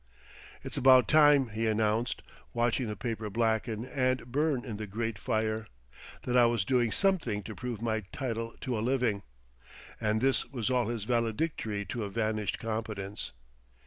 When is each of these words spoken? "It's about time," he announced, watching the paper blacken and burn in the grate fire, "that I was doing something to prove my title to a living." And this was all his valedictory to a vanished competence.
"It's 0.63 0.77
about 0.77 1.07
time," 1.07 1.49
he 1.49 1.67
announced, 1.67 2.23
watching 2.55 2.87
the 2.87 2.95
paper 2.95 3.29
blacken 3.29 3.85
and 3.85 4.25
burn 4.25 4.65
in 4.65 4.77
the 4.77 4.87
grate 4.87 5.19
fire, 5.19 5.67
"that 6.23 6.35
I 6.35 6.47
was 6.47 6.65
doing 6.65 6.91
something 6.91 7.43
to 7.43 7.53
prove 7.53 7.83
my 7.83 7.99
title 8.11 8.55
to 8.61 8.79
a 8.79 8.81
living." 8.81 9.21
And 9.99 10.19
this 10.19 10.43
was 10.47 10.71
all 10.71 10.87
his 10.87 11.03
valedictory 11.03 11.85
to 11.85 12.03
a 12.03 12.09
vanished 12.09 12.57
competence. 12.57 13.31